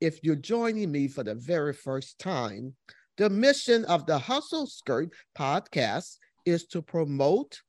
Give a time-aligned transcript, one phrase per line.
[0.00, 2.74] If you're joining me for the very first time,
[3.16, 7.60] the mission of the Hustle Skirt podcast is to promote,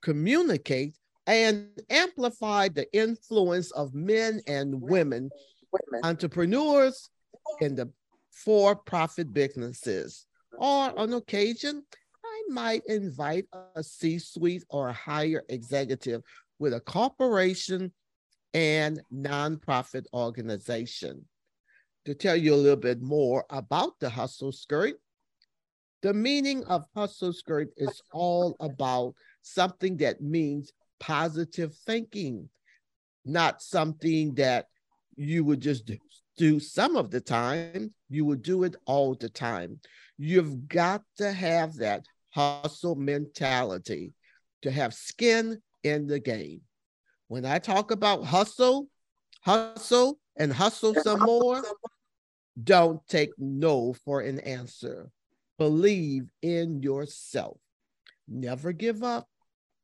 [0.00, 5.28] communicate, and amplify the influence of men and women,
[5.70, 6.00] women.
[6.02, 7.10] entrepreneurs
[7.60, 7.92] in the
[8.30, 10.24] for profit businesses.
[10.56, 11.84] Or on occasion,
[12.24, 13.44] I might invite
[13.76, 16.22] a C suite or a higher executive
[16.60, 17.90] with a corporation
[18.54, 21.24] and nonprofit organization.
[22.04, 24.94] To tell you a little bit more about the hustle skirt,
[26.02, 32.48] the meaning of hustle skirt is all about something that means positive thinking,
[33.24, 34.66] not something that
[35.16, 35.96] you would just do,
[36.36, 39.78] do some of the time, you would do it all the time.
[40.16, 44.12] You've got to have that hustle mentality
[44.62, 46.60] to have skin in the game.
[47.28, 48.88] When I talk about hustle,
[49.42, 51.62] hustle, and hustle some more,
[52.62, 55.10] don't take no for an answer.
[55.58, 57.58] Believe in yourself.
[58.26, 59.28] Never give up.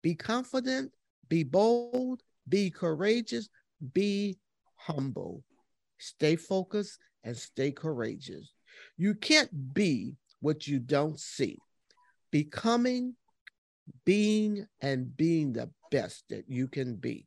[0.02, 0.92] Be confident,
[1.28, 3.48] be bold, be courageous,
[3.92, 4.38] be
[4.76, 5.42] humble.
[5.98, 8.52] Stay focused and stay courageous.
[8.96, 11.58] You can't be what you don't see.
[12.30, 13.14] Becoming
[14.04, 17.26] being and being the best that you can be.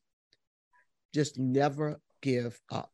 [1.14, 2.92] Just never give up.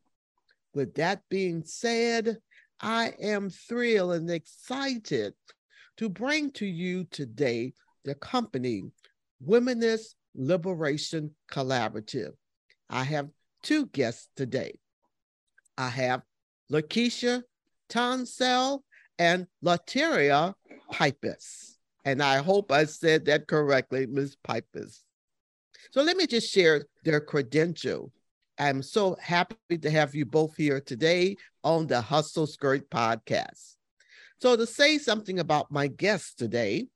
[0.74, 2.38] With that being said,
[2.80, 5.34] I am thrilled and excited
[5.98, 8.84] to bring to you today the company
[9.46, 12.34] Womxnist Liberation Collaborative.
[12.90, 13.30] I have
[13.64, 14.80] two guests today.
[15.78, 16.22] I have
[16.72, 17.44] Lakiesha
[17.90, 18.84] Townsell
[19.18, 20.53] and LaTierra
[20.92, 21.75] Piphus.
[22.05, 24.38] And I hope I said that correctly, Ms.
[24.43, 25.03] Pipers.
[25.91, 28.11] So let me just share their credential.
[28.59, 33.75] I'm so happy to have you both here today on the Hustle Skirt podcast.
[34.39, 36.88] So to say something about my guest today,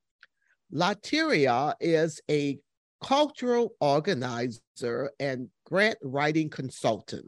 [0.74, 2.60] LaTierra is a
[3.04, 7.26] cultural organizer and grant writing consultant,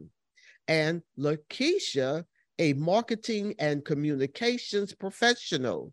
[0.68, 2.24] and Lakiesha,
[2.58, 5.92] a marketing and communications professional.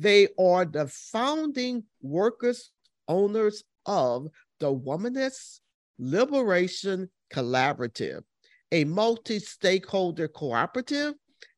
[0.00, 2.70] They are the founding workers,
[3.08, 4.28] owners of
[4.60, 5.58] the Womxnist
[5.98, 8.22] Liberation Collaborative,
[8.70, 11.14] a multi stakeholder cooperative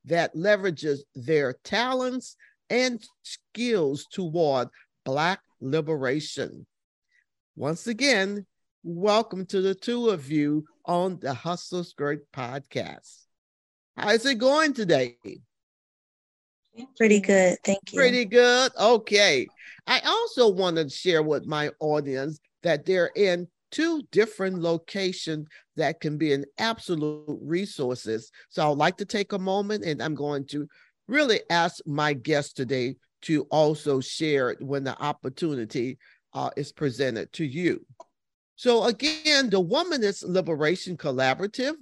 [0.06, 2.36] that leverages their talents
[2.70, 4.68] and skills toward
[5.04, 6.66] Black liberation.
[7.56, 8.46] Once again,
[8.82, 13.24] welcome to the two of you on the Hustle Skirt podcast.
[13.98, 15.18] How's it going today?
[16.96, 17.58] Pretty good.
[17.64, 17.98] Thank you.
[17.98, 18.72] Pretty good.
[18.78, 19.46] Okay.
[19.86, 26.00] I also want to share with my audience that they're in two different locations that
[26.00, 28.30] can be an absolute resources.
[28.48, 30.68] So I'd like to take a moment and I'm going to
[31.08, 35.98] really ask my guest today to also share when the opportunity
[36.34, 37.84] uh, is presented to you.
[38.56, 41.74] So again, the Womxnist Liberation Collaborative,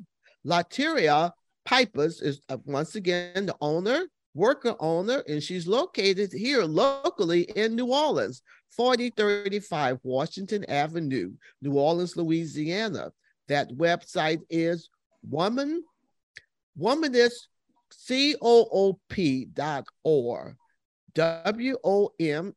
[0.47, 1.33] LaTierra
[1.65, 4.07] Pipers is uh, once again the owner
[4.39, 12.17] worker owner, and she's located here locally in New Orleans, 4035 Washington Avenue, New Orleans,
[12.17, 13.11] Louisiana.
[13.49, 14.89] That website is
[15.29, 15.83] woman,
[16.79, 17.49] womanist,
[17.91, 20.55] C-O-O-P dot org.
[21.15, 22.53] W-O-M-A-N-I-S-T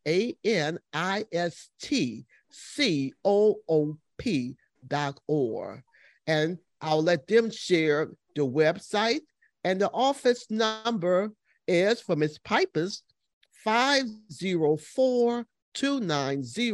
[2.51, 4.55] C-O-O-P
[4.87, 5.81] dot org.
[6.27, 9.21] And I'll let them share the website
[9.63, 11.31] and the office number
[11.67, 12.39] is for Ms.
[12.39, 13.03] Pipers
[13.63, 16.73] 504 290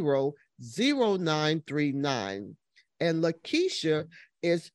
[0.60, 2.56] 0939.
[3.00, 4.06] And Lakiesha
[4.42, 4.70] is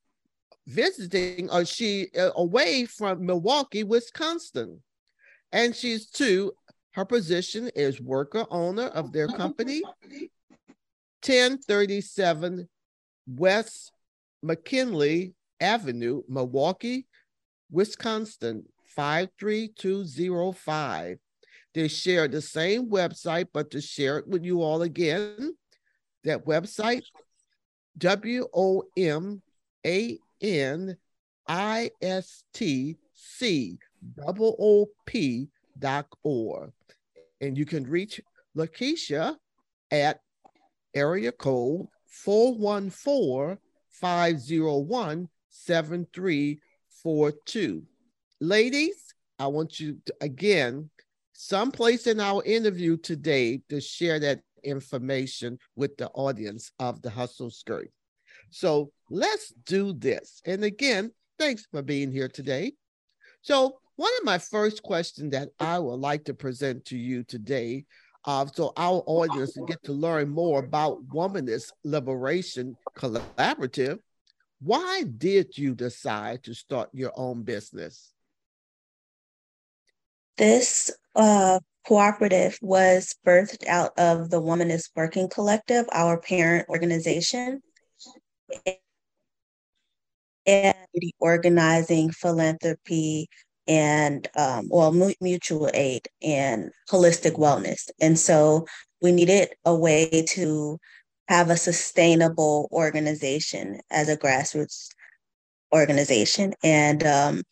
[0.68, 4.82] visiting, or she uh, away from Milwaukee, Wisconsin.
[5.52, 6.54] And she's too,
[6.92, 9.82] her position is worker owner of their company,
[11.26, 12.70] 1037
[13.28, 13.92] West
[14.42, 17.08] McKinley Avenue, Milwaukee,
[17.72, 21.18] Wisconsin, 53205.
[21.74, 25.56] They share the same website, but to share it with you all again,
[26.24, 27.06] that website,
[27.98, 29.42] W O M
[29.86, 30.98] A N
[31.48, 33.80] I S T C
[35.80, 36.72] dot org.
[37.42, 38.22] And you can reach
[38.56, 39.36] Lakiesha
[39.92, 40.20] at
[40.94, 43.58] area code 414
[43.90, 47.84] 501 7342.
[48.44, 50.90] Ladies, I want you to, again,
[51.32, 57.50] someplace in our interview today to share that information with the audience of the Hustle
[57.50, 57.90] Skirt.
[58.50, 60.42] So let's do this.
[60.46, 62.74] And again, thanks for being here today.
[63.44, 67.86] So, one of my first questions that I would like to present to you today,
[68.26, 74.00] uh, so our audience can get to learn more about Womxnist Liberation Collaborative.
[74.60, 78.13] Why did you decide to start your own business?
[80.38, 87.62] This uh, cooperative was birthed out of the Womanist Working Collective, our parent organization.
[90.46, 90.76] And
[91.20, 93.30] organizing, philanthropy,
[93.68, 94.92] and um, well,
[95.22, 97.90] mutual aid and holistic wellness.
[98.02, 98.68] And so
[99.02, 100.78] we needed a way to
[101.30, 104.90] have a sustainable organization as a grassroots
[105.74, 106.54] organization.
[106.62, 107.44] And um,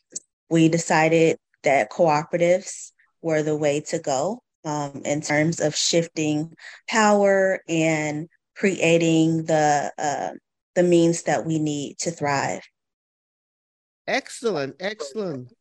[0.49, 2.91] we decided that cooperatives
[3.21, 6.53] were the way to go um, in terms of shifting
[6.87, 10.31] power and creating the uh,
[10.75, 12.61] the means that we need to thrive.
[14.07, 15.53] Excellent, excellent.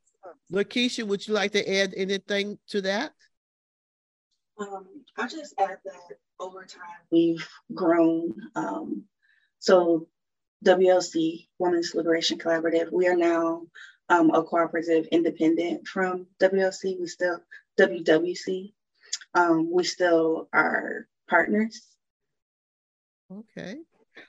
[0.52, 3.12] Lakiesha, would you like to add anything to that?
[4.58, 4.86] Um,
[5.16, 8.34] I'll just add that over time we've grown.
[8.54, 9.04] Um,
[9.58, 10.08] so
[10.64, 13.62] WLC, Women's Liberation Collaborative, we are now
[14.10, 17.00] um, a cooperative independent from WLC.
[17.00, 17.40] We still
[17.78, 18.72] WWC.
[19.34, 21.80] Um, we still are partners.
[23.32, 23.76] Okay.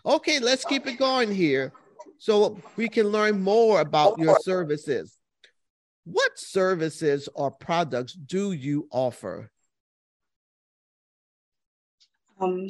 [0.05, 1.73] Okay, let's keep it going here
[2.19, 5.17] so we can learn more about your services.
[6.05, 9.51] What services or products do you offer?
[12.39, 12.67] Um,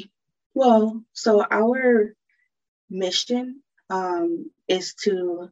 [0.54, 2.16] well, so our
[2.90, 5.50] mission um, is to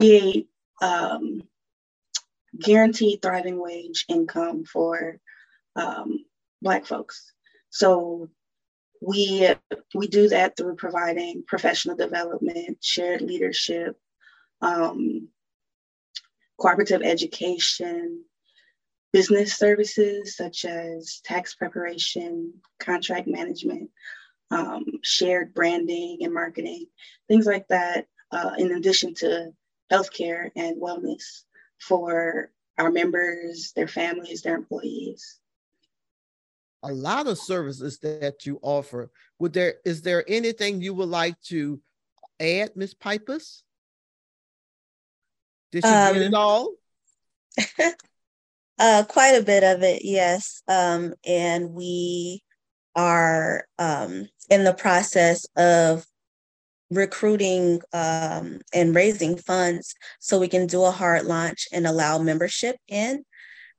[0.00, 0.48] create
[0.82, 1.42] um,
[2.58, 5.18] guaranteed thriving wage income for
[5.74, 6.24] um,
[6.62, 7.32] Black folks.
[7.70, 8.28] So
[9.00, 9.48] we
[9.94, 13.96] we do that through providing professional development, shared leadership,
[14.62, 15.28] um,
[16.58, 18.24] cooperative education,
[19.12, 23.90] business services such as tax preparation, contract management,
[24.50, 26.86] um, shared branding and marketing,
[27.28, 28.06] things like that.
[28.32, 29.52] Uh, in addition to
[29.90, 31.42] healthcare and wellness
[31.80, 35.38] for our members, their families, their employees.
[36.82, 39.10] A lot of services that you offer.
[39.38, 41.80] Would there is there anything you would like to
[42.38, 42.94] add, Ms.
[42.94, 43.62] Pipers?
[45.72, 46.72] Did you um, get it um, all?
[48.78, 50.62] uh, quite a bit of it, yes.
[50.68, 52.42] Um, and we
[52.94, 56.06] are um, in the process of
[56.90, 62.76] recruiting um, and raising funds so we can do a hard launch and allow membership
[62.88, 63.24] in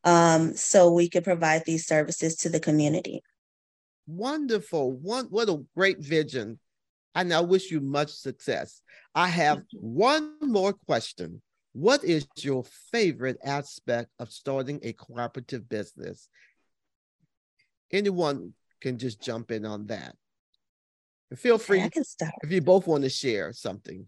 [0.04, 3.22] um, so we can provide these services to the community.
[4.08, 4.94] Wonderful.
[4.94, 6.60] One, what a great vision.
[7.16, 8.82] And I wish you much success.
[9.16, 11.42] I have one more question.
[11.74, 16.30] What is your favorite aspect of starting a cooperative business?
[17.92, 20.16] Anyone can just jump in on that.
[21.36, 21.82] Feel free.
[21.82, 22.34] I can start.
[22.42, 24.08] If you both want to share something.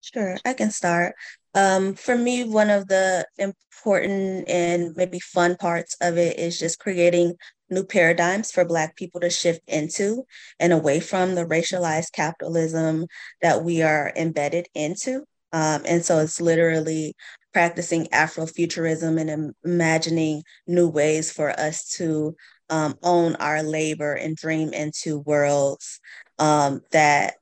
[0.00, 1.14] Sure, I can start.
[1.54, 6.80] Um, for me, one of the important and maybe fun parts of it is just
[6.80, 7.34] creating
[7.70, 10.24] new paradigms for Black people to shift into
[10.58, 13.06] and away from the racialized capitalism
[13.42, 15.24] that we are embedded into.
[15.52, 17.14] Um, and so it's literally
[17.52, 22.34] practicing Afrofuturism and imagining new ways for us to
[22.70, 26.00] um, own our labor and dream into worlds
[26.38, 27.34] um, that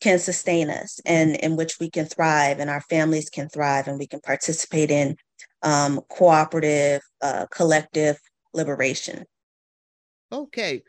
[0.00, 3.98] can sustain us and in which we can thrive and our families can thrive and
[3.98, 5.16] we can participate in
[5.62, 8.18] um, cooperative, uh, collective
[8.54, 9.24] liberation.
[10.32, 10.82] Okay.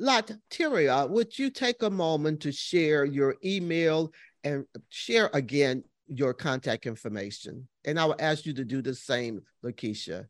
[0.00, 6.86] LaTierra, would you take a moment to share your email and share again your contact
[6.86, 7.68] information?
[7.84, 10.26] And I will ask you to do the same, Lakiesha.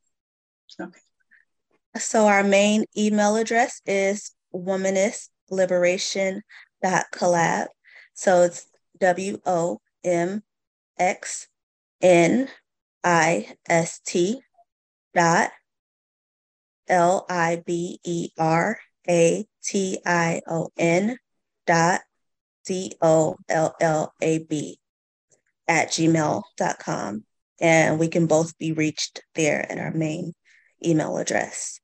[0.80, 1.00] Okay.
[1.96, 4.32] So our main email address is
[5.50, 7.66] womanistliberation.collab.
[8.14, 8.66] So it's
[9.00, 10.42] W O M
[10.98, 11.48] X
[12.00, 12.48] N
[13.02, 14.42] I S T
[15.14, 15.50] dot
[16.88, 18.78] L I B E R
[19.08, 21.16] A T I O N
[21.66, 22.02] dot
[22.64, 24.78] C O L L A B
[25.66, 27.24] at gmail.com.
[27.60, 30.34] And we can both be reached there at our main
[30.84, 31.79] email address.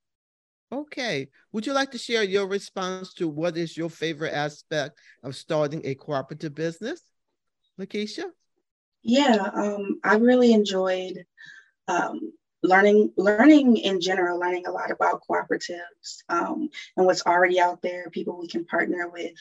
[0.73, 1.28] Okay.
[1.52, 5.82] Would you like to share your response to what is your favorite aspect of starting
[5.85, 7.00] a cooperative business,
[7.80, 8.25] Lakiesha?
[9.02, 11.25] Yeah, um, I really enjoyed
[11.87, 12.32] um,
[12.62, 18.11] learning learning in general learning a lot about cooperatives um, and what's already out there
[18.11, 19.37] people we can partner with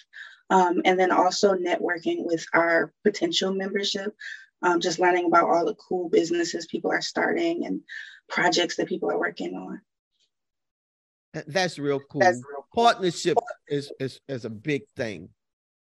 [0.49, 4.13] um, and then also networking with our potential membership
[4.61, 7.81] um, just learning about all the cool businesses people are starting and
[8.29, 9.81] projects that people are working on
[11.47, 12.83] that's real cool that's real cool.
[12.83, 13.37] partnership
[13.67, 15.29] is, is is a big thing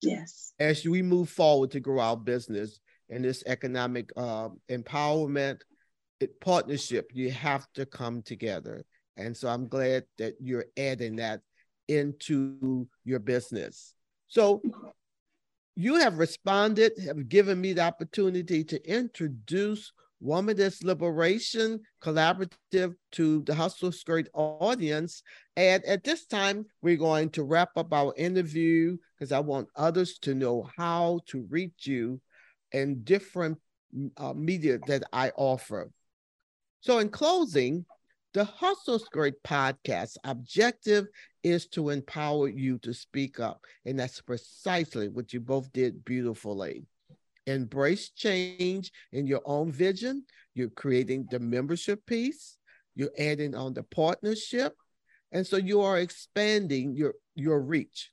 [0.02, 5.60] yes as we move forward to grow our business and this economic uh, empowerment
[6.20, 8.86] it, partnership, you have to come together.
[9.18, 11.42] And so I'm glad that you're adding that
[11.88, 13.94] into your business.
[14.28, 14.62] So
[15.76, 19.92] you have responded, have given me the opportunity to introduce
[20.26, 25.22] Womxnist Liberation Collaborative to the Hustle Skirt audience.
[25.56, 30.18] And at this time, we're going to wrap up our interview because I want others
[30.20, 32.20] to know how to reach you
[32.72, 33.60] in different
[34.18, 35.92] uh, media that I offer.
[36.82, 37.86] So, in closing,
[38.34, 41.08] the Hustle Skirt podcast objective
[41.42, 43.64] is to empower you to speak up.
[43.86, 46.86] And that's precisely what you both did beautifully.
[47.48, 50.26] Embrace change in your own vision.
[50.54, 52.58] You're creating the membership piece,
[52.96, 54.76] you're adding on the partnership.
[55.32, 58.10] And so you are expanding your, your reach.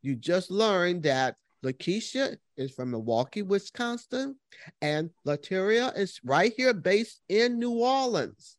[0.01, 4.35] you just learned that Lakiesha is from Milwaukee, Wisconsin,
[4.81, 8.57] and LaTierra is right here based in New Orleans.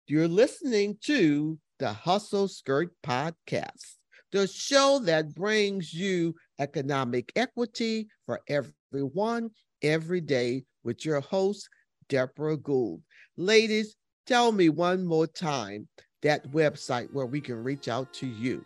[0.09, 3.97] You're listening to the Hustle Skirt podcast
[4.33, 9.51] the show that brings you economic equity for everyone
[9.83, 11.69] every day with your host,
[12.09, 13.03] Deborah Gould.
[13.37, 15.87] Ladies, tell me one more time
[16.23, 18.65] that website where we can reach out to you.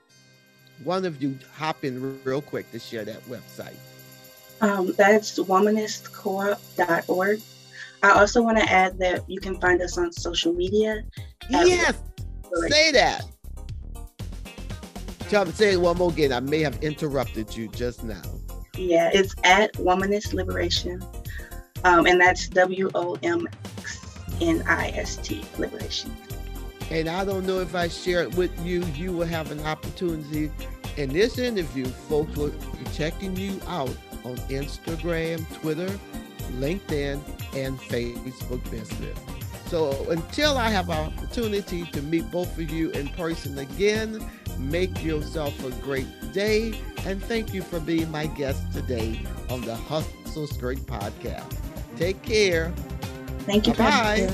[0.84, 3.74] One of you hop in real quick to share that website.
[4.60, 7.40] Um, that's womanistcoop.org.
[8.02, 11.02] I also want to add that you can find us on social media.
[11.50, 11.98] Yes,
[12.68, 13.24] say that.
[15.28, 16.32] Tell me, say it one more again.
[16.32, 18.22] I may have interrupted you just now.
[18.76, 21.02] Yeah, it's at Womxnist Liberation.
[21.84, 26.14] Um, and that's W O M X N I S T, Liberation.
[26.90, 30.50] And I don't know if I share it with you, you will have an opportunity.
[30.96, 35.88] In this interview, folks will be checking you out on Instagram, Twitter,
[36.54, 37.20] LinkedIn,
[37.56, 39.18] and Facebook Business.
[39.66, 44.28] So until I have an opportunity to meet both of you in person again,
[44.60, 46.78] Make yourself a great day.
[47.06, 51.59] And thank you for being my guest today on the Hustle Skirt podcast.
[52.00, 52.72] Take care.
[53.40, 53.74] Thank you.
[53.74, 54.32] Bye.